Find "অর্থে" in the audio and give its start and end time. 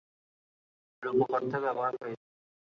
1.37-1.57